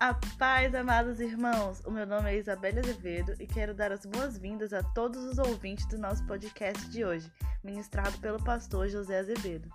A 0.00 0.14
paz, 0.38 0.74
amados 0.74 1.20
irmãos! 1.20 1.82
O 1.84 1.90
meu 1.90 2.06
nome 2.06 2.32
é 2.32 2.38
Isabela 2.38 2.80
Azevedo 2.80 3.34
e 3.38 3.46
quero 3.46 3.74
dar 3.74 3.92
as 3.92 4.06
boas-vindas 4.06 4.72
a 4.72 4.82
todos 4.82 5.22
os 5.22 5.36
ouvintes 5.36 5.84
do 5.84 5.98
nosso 5.98 6.24
podcast 6.24 6.88
de 6.88 7.04
hoje, 7.04 7.30
ministrado 7.62 8.16
pelo 8.18 8.42
pastor 8.42 8.88
José 8.88 9.18
Azevedo. 9.18 9.68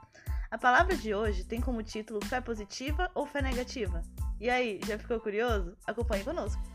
A 0.50 0.58
palavra 0.58 0.98
de 0.98 1.14
hoje 1.14 1.44
tem 1.44 1.62
como 1.62 1.84
título 1.84 2.26
Fé 2.26 2.41
Positiva 2.41 3.08
ou 3.14 3.27
Fé 3.27 3.40
Negativa? 3.40 4.02
E 4.40 4.50
aí, 4.50 4.82
já 4.88 4.98
ficou 4.98 5.20
curioso? 5.20 5.77
Acompanhe 5.86 6.23
conosco! 6.23 6.75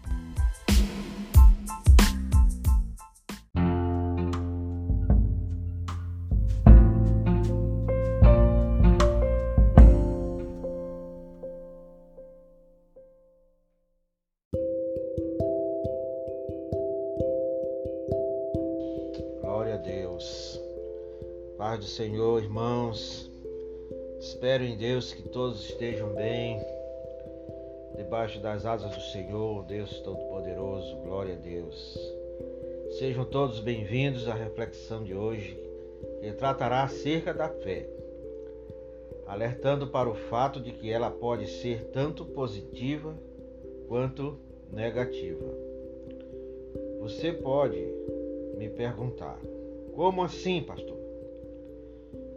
Paz 21.70 21.79
do 21.79 21.87
Senhor, 21.87 22.42
irmãos. 22.42 23.30
Espero 24.19 24.65
em 24.65 24.77
Deus 24.77 25.12
que 25.12 25.23
todos 25.23 25.70
estejam 25.70 26.12
bem, 26.15 26.60
debaixo 27.96 28.41
das 28.41 28.66
asas 28.66 28.93
do 28.93 29.01
Senhor, 29.01 29.65
Deus 29.66 30.01
Todo-Poderoso. 30.01 30.96
Glória 30.96 31.34
a 31.34 31.37
Deus. 31.37 31.96
Sejam 32.98 33.24
todos 33.24 33.60
bem-vindos 33.60 34.27
à 34.27 34.34
reflexão 34.34 35.05
de 35.05 35.15
hoje, 35.15 35.56
que 36.20 36.33
tratará 36.33 36.83
acerca 36.83 37.33
da 37.33 37.48
fé, 37.48 37.88
alertando 39.24 39.87
para 39.87 40.10
o 40.10 40.15
fato 40.16 40.59
de 40.59 40.73
que 40.73 40.91
ela 40.91 41.09
pode 41.09 41.46
ser 41.46 41.85
tanto 41.93 42.24
positiva 42.24 43.16
quanto 43.87 44.37
negativa. 44.73 45.46
Você 46.98 47.32
pode 47.32 47.79
me 48.59 48.68
perguntar: 48.71 49.38
como 49.95 50.24
assim, 50.24 50.65
pastor? 50.65 50.99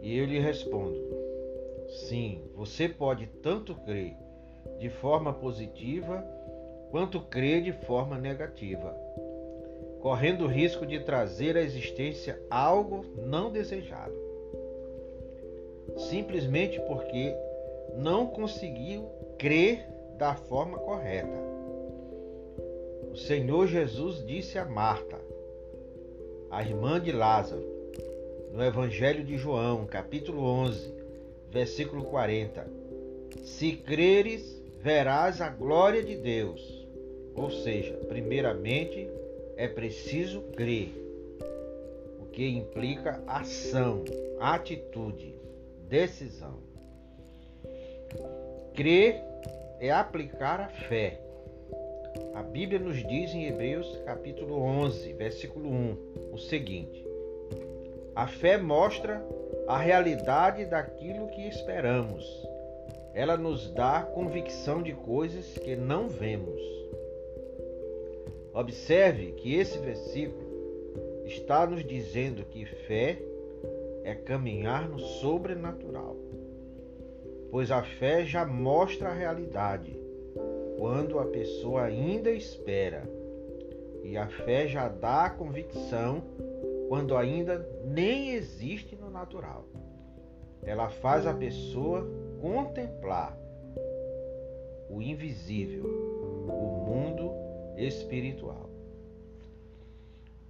E 0.04 0.18
eu 0.18 0.26
lhe 0.26 0.38
respondo: 0.38 1.00
sim, 1.88 2.42
você 2.54 2.86
pode 2.86 3.26
tanto 3.42 3.74
crer 3.74 4.14
de 4.78 4.90
forma 4.90 5.32
positiva 5.32 6.22
quanto 6.90 7.22
crer 7.22 7.62
de 7.62 7.72
forma 7.72 8.18
negativa, 8.18 8.94
correndo 10.02 10.44
o 10.44 10.46
risco 10.46 10.84
de 10.84 11.00
trazer 11.00 11.56
à 11.56 11.62
existência 11.62 12.38
algo 12.50 13.02
não 13.16 13.50
desejado, 13.50 14.14
simplesmente 15.96 16.78
porque 16.82 17.34
não 17.96 18.26
conseguiu 18.26 19.08
crer 19.38 19.88
da 20.18 20.34
forma 20.34 20.78
correta. 20.80 21.38
O 23.10 23.16
Senhor 23.16 23.66
Jesus 23.68 24.22
disse 24.26 24.58
a 24.58 24.66
Marta, 24.66 25.18
a 26.50 26.60
irmã 26.62 27.00
de 27.00 27.10
Lázaro, 27.10 27.73
no 28.54 28.62
Evangelho 28.62 29.24
de 29.24 29.36
João, 29.36 29.84
capítulo 29.84 30.44
11, 30.44 30.94
versículo 31.50 32.04
40. 32.04 32.64
Se 33.42 33.72
creres, 33.72 34.62
verás 34.80 35.40
a 35.40 35.48
glória 35.48 36.04
de 36.04 36.14
Deus. 36.14 36.86
Ou 37.34 37.50
seja, 37.50 37.94
primeiramente 38.06 39.10
é 39.56 39.66
preciso 39.66 40.40
crer, 40.52 40.92
o 42.20 42.26
que 42.26 42.46
implica 42.46 43.20
ação, 43.26 44.04
atitude, 44.38 45.34
decisão. 45.88 46.58
Crer 48.72 49.20
é 49.80 49.90
aplicar 49.90 50.60
a 50.60 50.68
fé. 50.68 51.20
A 52.32 52.42
Bíblia 52.44 52.78
nos 52.78 52.98
diz 52.98 53.34
em 53.34 53.46
Hebreus 53.46 54.00
capítulo 54.04 54.62
11, 54.62 55.12
versículo 55.14 55.68
1, 55.68 55.96
o 56.32 56.38
seguinte: 56.38 57.03
a 58.14 58.28
fé 58.28 58.56
mostra 58.56 59.24
a 59.66 59.76
realidade 59.76 60.64
daquilo 60.66 61.28
que 61.28 61.48
esperamos. 61.48 62.24
Ela 63.12 63.36
nos 63.36 63.70
dá 63.72 64.02
convicção 64.02 64.82
de 64.82 64.92
coisas 64.92 65.58
que 65.58 65.74
não 65.74 66.08
vemos. 66.08 66.60
Observe 68.52 69.32
que 69.32 69.56
esse 69.56 69.78
versículo 69.78 71.24
está 71.24 71.66
nos 71.66 71.84
dizendo 71.84 72.44
que 72.44 72.64
fé 72.64 73.18
é 74.04 74.14
caminhar 74.14 74.88
no 74.88 74.98
sobrenatural, 74.98 76.16
pois 77.50 77.70
a 77.70 77.82
fé 77.82 78.24
já 78.24 78.44
mostra 78.44 79.08
a 79.08 79.14
realidade 79.14 79.98
quando 80.78 81.18
a 81.18 81.24
pessoa 81.24 81.84
ainda 81.84 82.30
espera, 82.30 83.02
e 84.02 84.16
a 84.16 84.26
fé 84.28 84.68
já 84.68 84.88
dá 84.88 85.24
a 85.24 85.30
convicção 85.30 86.22
quando 86.88 87.16
ainda 87.16 87.66
nem 87.84 88.30
existe 88.30 88.96
no 88.96 89.10
natural. 89.10 89.64
Ela 90.62 90.88
faz 90.88 91.26
a 91.26 91.34
pessoa 91.34 92.06
contemplar 92.40 93.36
o 94.88 95.00
invisível, 95.02 95.84
o 96.48 96.84
mundo 96.86 97.32
espiritual. 97.76 98.70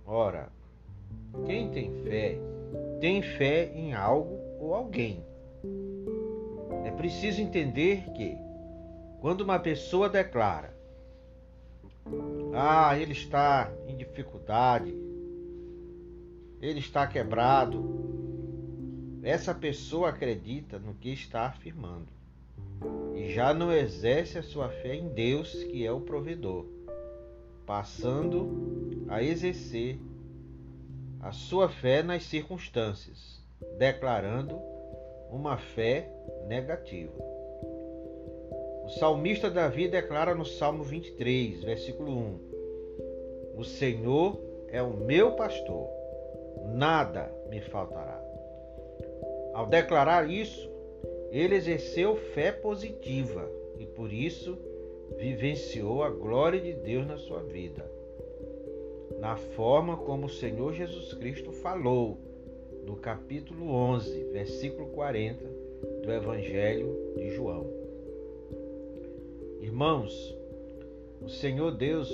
Ora, 0.06 0.48
quem 1.46 1.70
tem 1.70 1.92
fé, 2.02 2.38
tem 3.00 3.22
fé 3.22 3.72
em 3.74 3.94
algo 3.94 4.38
ou 4.60 4.74
alguém. 4.74 5.24
É 6.84 6.90
preciso 6.90 7.40
entender 7.40 8.10
que, 8.12 8.36
quando 9.20 9.40
uma 9.40 9.58
pessoa 9.58 10.08
declara, 10.08 10.74
ah, 12.52 12.96
ele 12.98 13.12
está 13.12 13.72
em 13.88 13.96
dificuldade, 13.96 14.94
ele 16.64 16.78
está 16.78 17.06
quebrado. 17.06 18.02
Essa 19.22 19.54
pessoa 19.54 20.08
acredita 20.08 20.78
no 20.78 20.94
que 20.94 21.10
está 21.10 21.42
afirmando 21.42 22.08
e 23.14 23.32
já 23.32 23.52
não 23.52 23.70
exerce 23.70 24.38
a 24.38 24.42
sua 24.42 24.68
fé 24.68 24.94
em 24.94 25.08
Deus, 25.08 25.52
que 25.64 25.84
é 25.84 25.92
o 25.92 26.00
provedor, 26.00 26.64
passando 27.66 29.04
a 29.08 29.22
exercer 29.22 29.98
a 31.20 31.32
sua 31.32 31.68
fé 31.68 32.02
nas 32.02 32.24
circunstâncias, 32.24 33.42
declarando 33.78 34.58
uma 35.30 35.58
fé 35.58 36.10
negativa. 36.46 37.12
O 38.84 38.88
salmista 38.98 39.50
Davi 39.50 39.88
declara 39.88 40.34
no 40.34 40.44
Salmo 40.44 40.82
23, 40.82 41.62
versículo 41.62 42.10
1: 42.10 43.54
O 43.56 43.64
Senhor 43.64 44.38
é 44.68 44.82
o 44.82 44.92
meu 44.92 45.32
pastor 45.32 45.93
nada 46.62 47.32
me 47.48 47.60
faltará. 47.60 48.22
Ao 49.52 49.66
declarar 49.66 50.28
isso, 50.28 50.70
ele 51.30 51.54
exerceu 51.54 52.16
fé 52.16 52.52
positiva 52.52 53.50
e 53.78 53.86
por 53.86 54.12
isso 54.12 54.58
vivenciou 55.16 56.02
a 56.02 56.10
glória 56.10 56.60
de 56.60 56.72
Deus 56.72 57.06
na 57.06 57.16
sua 57.16 57.40
vida. 57.40 57.84
Na 59.20 59.36
forma 59.36 59.96
como 59.96 60.26
o 60.26 60.30
Senhor 60.30 60.72
Jesus 60.72 61.14
Cristo 61.14 61.52
falou 61.52 62.18
no 62.84 62.96
capítulo 62.96 63.70
11, 63.70 64.24
versículo 64.32 64.88
40 64.88 65.44
do 66.02 66.12
Evangelho 66.12 67.14
de 67.16 67.30
João. 67.30 67.66
Irmãos, 69.60 70.36
o 71.22 71.28
Senhor 71.28 71.70
Deus 71.70 72.12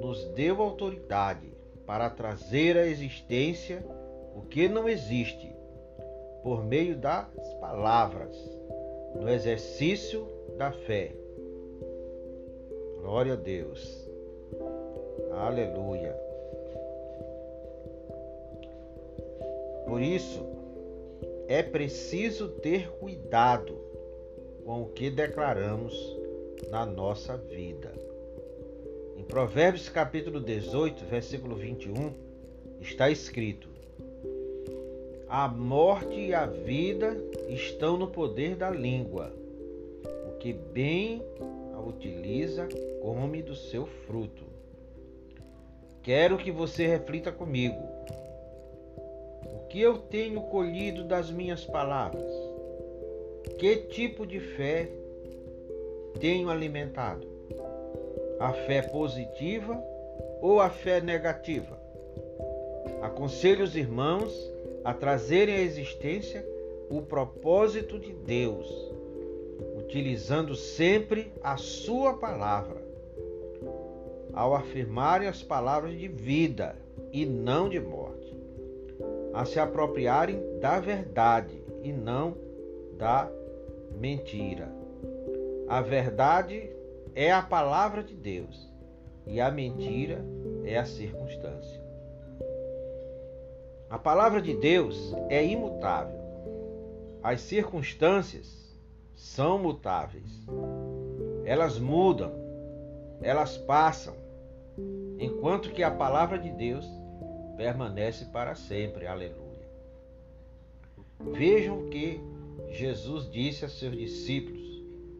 nos 0.00 0.24
deu 0.26 0.60
autoridade 0.60 1.53
para 1.86 2.08
trazer 2.10 2.76
à 2.76 2.86
existência 2.86 3.84
o 4.34 4.42
que 4.42 4.68
não 4.68 4.88
existe, 4.88 5.54
por 6.42 6.64
meio 6.64 6.96
das 6.96 7.54
palavras, 7.60 8.34
no 9.14 9.28
exercício 9.28 10.26
da 10.58 10.72
fé. 10.72 11.12
Glória 13.00 13.34
a 13.34 13.36
Deus. 13.36 14.08
Aleluia. 15.32 16.16
Por 19.86 20.00
isso, 20.00 20.44
é 21.46 21.62
preciso 21.62 22.48
ter 22.48 22.90
cuidado 22.92 23.78
com 24.64 24.82
o 24.82 24.88
que 24.88 25.10
declaramos 25.10 25.94
na 26.70 26.86
nossa 26.86 27.36
vida. 27.36 27.92
Em 29.24 29.26
Provérbios 29.26 29.88
capítulo 29.88 30.38
18, 30.38 31.06
versículo 31.06 31.56
21, 31.56 32.12
está 32.78 33.08
escrito: 33.10 33.70
A 35.26 35.48
morte 35.48 36.14
e 36.14 36.34
a 36.34 36.44
vida 36.44 37.16
estão 37.48 37.96
no 37.96 38.06
poder 38.06 38.54
da 38.54 38.70
língua. 38.70 39.34
O 40.28 40.38
que 40.38 40.52
bem 40.52 41.22
a 41.72 41.80
utiliza, 41.80 42.68
come 43.00 43.40
do 43.40 43.56
seu 43.56 43.86
fruto. 43.86 44.44
Quero 46.02 46.36
que 46.36 46.52
você 46.52 46.86
reflita 46.86 47.32
comigo. 47.32 47.82
O 49.42 49.66
que 49.68 49.80
eu 49.80 49.96
tenho 49.96 50.42
colhido 50.42 51.02
das 51.02 51.30
minhas 51.30 51.64
palavras? 51.64 52.30
Que 53.58 53.76
tipo 53.76 54.26
de 54.26 54.38
fé 54.38 54.90
tenho 56.20 56.50
alimentado? 56.50 57.33
A 58.38 58.52
fé 58.52 58.82
positiva 58.82 59.82
ou 60.40 60.60
a 60.60 60.68
fé 60.68 61.00
negativa? 61.00 61.78
Aconselho 63.02 63.64
os 63.64 63.76
irmãos 63.76 64.32
a 64.84 64.92
trazerem 64.92 65.54
à 65.54 65.60
existência 65.60 66.46
o 66.90 67.00
propósito 67.00 67.98
de 67.98 68.12
Deus, 68.12 68.68
utilizando 69.78 70.54
sempre 70.54 71.32
a 71.42 71.56
Sua 71.56 72.14
palavra, 72.14 72.82
ao 74.32 74.54
afirmarem 74.54 75.28
as 75.28 75.42
palavras 75.42 75.98
de 75.98 76.08
vida 76.08 76.76
e 77.12 77.24
não 77.24 77.68
de 77.68 77.80
morte, 77.80 78.36
a 79.32 79.44
se 79.44 79.58
apropriarem 79.58 80.58
da 80.60 80.80
verdade 80.80 81.62
e 81.82 81.92
não 81.92 82.36
da 82.98 83.30
mentira. 83.98 84.68
A 85.68 85.80
verdade 85.80 86.73
é 87.14 87.30
a 87.30 87.42
palavra 87.42 88.02
de 88.02 88.14
Deus 88.14 88.68
e 89.26 89.40
a 89.40 89.50
mentira 89.50 90.24
é 90.64 90.76
a 90.76 90.84
circunstância. 90.84 91.82
A 93.88 93.98
palavra 93.98 94.42
de 94.42 94.54
Deus 94.54 95.14
é 95.28 95.44
imutável. 95.44 96.18
As 97.22 97.40
circunstâncias 97.40 98.76
são 99.14 99.58
mutáveis. 99.58 100.44
Elas 101.44 101.78
mudam, 101.78 102.32
elas 103.22 103.56
passam, 103.56 104.14
enquanto 105.18 105.70
que 105.70 105.82
a 105.82 105.90
palavra 105.90 106.38
de 106.38 106.50
Deus 106.50 106.86
permanece 107.56 108.24
para 108.26 108.54
sempre. 108.54 109.06
Aleluia. 109.06 109.44
Vejam 111.32 111.88
que 111.88 112.20
Jesus 112.70 113.30
disse 113.30 113.64
a 113.64 113.68
seus 113.68 113.96
discípulos 113.96 114.63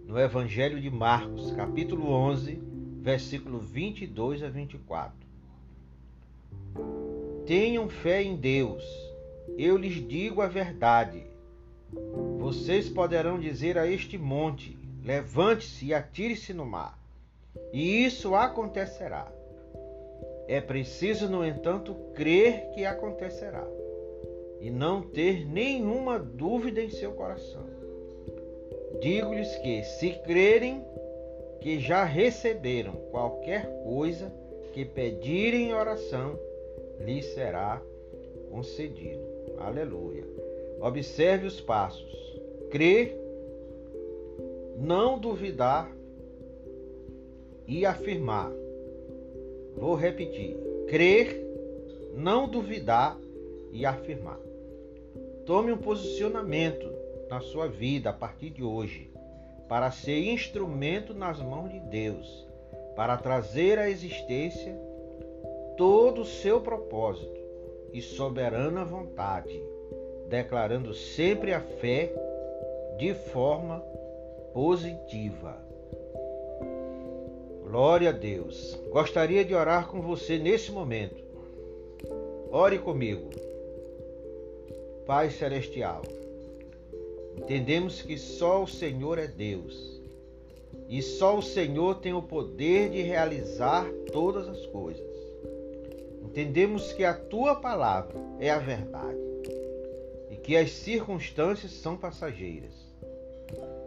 no 0.06 0.18
Evangelho 0.18 0.80
de 0.80 0.90
Marcos, 0.90 1.50
capítulo 1.52 2.10
11, 2.10 2.60
versículo 3.00 3.58
22 3.58 4.42
a 4.42 4.48
24. 4.48 5.12
Tenham 7.46 7.88
fé 7.88 8.22
em 8.22 8.36
Deus. 8.36 8.84
Eu 9.58 9.76
lhes 9.76 10.06
digo 10.06 10.40
a 10.42 10.46
verdade. 10.46 11.22
Vocês 12.38 12.88
poderão 12.88 13.38
dizer 13.38 13.78
a 13.78 13.86
este 13.86 14.18
monte: 14.18 14.76
levante-se 15.02 15.86
e 15.86 15.94
atire-se 15.94 16.52
no 16.52 16.66
mar. 16.66 16.98
E 17.72 18.04
isso 18.04 18.34
acontecerá. 18.34 19.30
É 20.46 20.60
preciso, 20.60 21.28
no 21.28 21.44
entanto, 21.44 21.94
crer 22.14 22.70
que 22.74 22.84
acontecerá 22.84 23.66
e 24.60 24.70
não 24.70 25.02
ter 25.02 25.46
nenhuma 25.46 26.18
dúvida 26.18 26.80
em 26.80 26.90
seu 26.90 27.12
coração. 27.12 27.73
Digo-lhes 29.00 29.56
que, 29.56 29.82
se 29.82 30.10
crerem 30.24 30.84
que 31.60 31.78
já 31.80 32.04
receberam 32.04 32.92
qualquer 33.10 33.66
coisa 33.82 34.32
que 34.72 34.84
pedirem 34.84 35.68
em 35.68 35.74
oração, 35.74 36.38
lhes 37.00 37.24
será 37.26 37.80
concedido. 38.50 39.22
Aleluia. 39.58 40.24
Observe 40.80 41.46
os 41.46 41.60
passos. 41.60 42.12
Crer, 42.70 43.16
não 44.76 45.18
duvidar 45.18 45.90
e 47.66 47.86
afirmar. 47.86 48.52
Vou 49.76 49.94
repetir: 49.94 50.56
crer, 50.88 51.42
não 52.14 52.48
duvidar 52.48 53.18
e 53.72 53.86
afirmar. 53.86 54.40
Tome 55.46 55.72
um 55.72 55.78
posicionamento 55.78 57.03
na 57.28 57.40
sua 57.40 57.68
vida 57.68 58.10
a 58.10 58.12
partir 58.12 58.50
de 58.50 58.62
hoje 58.62 59.14
para 59.68 59.90
ser 59.90 60.18
instrumento 60.28 61.14
nas 61.14 61.40
mãos 61.40 61.70
de 61.70 61.80
Deus, 61.80 62.46
para 62.94 63.16
trazer 63.16 63.78
à 63.78 63.88
existência 63.88 64.78
todo 65.76 66.22
o 66.22 66.26
seu 66.26 66.60
propósito 66.60 67.40
e 67.92 68.00
soberana 68.00 68.84
vontade, 68.84 69.62
declarando 70.28 70.94
sempre 70.94 71.52
a 71.52 71.60
fé 71.60 72.12
de 72.98 73.14
forma 73.14 73.80
positiva. 74.52 75.56
Glória 77.64 78.10
a 78.10 78.12
Deus. 78.12 78.78
Gostaria 78.92 79.44
de 79.44 79.54
orar 79.54 79.88
com 79.88 80.00
você 80.00 80.38
nesse 80.38 80.70
momento. 80.70 81.24
Ore 82.50 82.78
comigo. 82.78 83.30
Pai 85.06 85.30
Celestial, 85.30 86.02
entendemos 87.36 88.02
que 88.02 88.18
só 88.18 88.62
o 88.62 88.66
Senhor 88.66 89.18
é 89.18 89.26
Deus 89.26 89.94
e 90.88 91.00
só 91.02 91.38
o 91.38 91.42
Senhor 91.42 91.96
tem 91.96 92.12
o 92.12 92.22
poder 92.22 92.90
de 92.90 93.02
realizar 93.02 93.86
todas 94.12 94.48
as 94.48 94.66
coisas. 94.66 95.04
Entendemos 96.22 96.92
que 96.92 97.04
a 97.04 97.14
tua 97.14 97.54
palavra 97.54 98.20
é 98.40 98.50
a 98.50 98.58
verdade 98.58 99.18
e 100.30 100.36
que 100.36 100.56
as 100.56 100.72
circunstâncias 100.72 101.72
são 101.72 101.96
passageiras. 101.96 102.72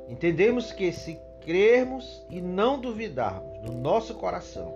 Entendemos 0.10 0.72
que 0.72 0.92
se 0.92 1.20
crermos 1.42 2.26
e 2.30 2.42
não 2.42 2.80
duvidarmos 2.80 3.62
no 3.64 3.74
nosso 3.74 4.16
coração, 4.16 4.74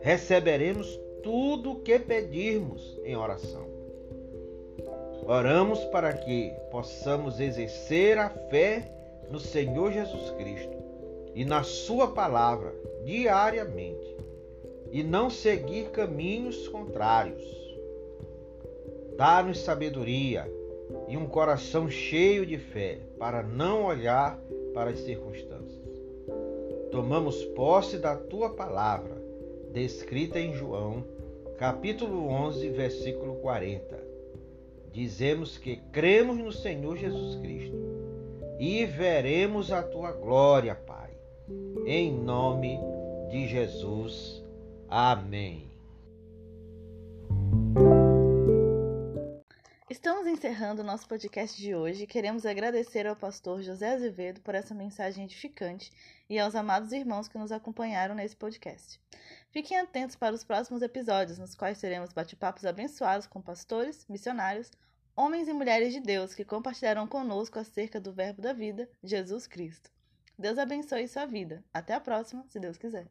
receberemos 0.00 0.98
tudo 1.22 1.72
o 1.72 1.80
que 1.80 1.98
pedirmos 1.98 2.98
em 3.04 3.16
oração. 3.16 3.67
Oramos 5.30 5.84
para 5.84 6.10
que 6.14 6.54
possamos 6.70 7.38
exercer 7.38 8.16
a 8.16 8.30
fé 8.30 8.90
no 9.30 9.38
Senhor 9.38 9.92
Jesus 9.92 10.30
Cristo 10.30 10.74
e 11.34 11.44
na 11.44 11.62
Sua 11.62 12.08
palavra 12.08 12.74
diariamente 13.04 14.16
e 14.90 15.02
não 15.02 15.28
seguir 15.28 15.90
caminhos 15.90 16.66
contrários. 16.68 17.44
Dá-nos 19.18 19.60
sabedoria 19.60 20.50
e 21.08 21.14
um 21.18 21.26
coração 21.26 21.90
cheio 21.90 22.46
de 22.46 22.56
fé 22.56 22.98
para 23.18 23.42
não 23.42 23.84
olhar 23.84 24.40
para 24.72 24.92
as 24.92 25.00
circunstâncias. 25.00 25.84
Tomamos 26.90 27.44
posse 27.54 27.98
da 27.98 28.16
tua 28.16 28.48
palavra, 28.48 29.22
descrita 29.74 30.40
em 30.40 30.54
João, 30.54 31.04
capítulo 31.58 32.28
11, 32.28 32.70
versículo 32.70 33.34
40 33.42 34.07
dizemos 34.98 35.56
que 35.56 35.76
cremos 35.92 36.36
no 36.36 36.50
Senhor 36.50 36.96
Jesus 36.96 37.36
Cristo 37.36 37.76
e 38.58 38.84
veremos 38.84 39.70
a 39.70 39.80
tua 39.80 40.10
glória, 40.10 40.74
Pai. 40.74 41.16
Em 41.86 42.12
nome 42.12 42.80
de 43.30 43.46
Jesus. 43.46 44.42
Amém. 44.88 45.70
Estamos 49.88 50.26
encerrando 50.26 50.82
o 50.82 50.84
nosso 50.84 51.06
podcast 51.06 51.56
de 51.56 51.76
hoje. 51.76 52.04
Queremos 52.04 52.44
agradecer 52.44 53.06
ao 53.06 53.14
pastor 53.14 53.62
José 53.62 53.92
Azevedo 53.92 54.40
por 54.40 54.56
essa 54.56 54.74
mensagem 54.74 55.24
edificante 55.24 55.92
e 56.28 56.40
aos 56.40 56.56
amados 56.56 56.90
irmãos 56.90 57.28
que 57.28 57.38
nos 57.38 57.52
acompanharam 57.52 58.16
nesse 58.16 58.34
podcast. 58.34 59.00
Fiquem 59.50 59.78
atentos 59.78 60.14
para 60.14 60.34
os 60.34 60.44
próximos 60.44 60.82
episódios, 60.82 61.38
nos 61.38 61.54
quais 61.54 61.80
teremos 61.80 62.12
bate-papos 62.12 62.66
abençoados 62.66 63.26
com 63.26 63.40
pastores, 63.40 64.06
missionários, 64.08 64.70
homens 65.16 65.48
e 65.48 65.52
mulheres 65.52 65.92
de 65.92 66.00
Deus 66.00 66.34
que 66.34 66.44
compartilharão 66.44 67.06
conosco 67.06 67.58
acerca 67.58 68.00
do 68.00 68.12
Verbo 68.12 68.42
da 68.42 68.52
vida, 68.52 68.88
Jesus 69.02 69.46
Cristo. 69.46 69.90
Deus 70.38 70.58
abençoe 70.58 71.08
sua 71.08 71.26
vida. 71.26 71.64
Até 71.74 71.94
a 71.94 72.00
próxima, 72.00 72.44
se 72.48 72.60
Deus 72.60 72.76
quiser. 72.76 73.08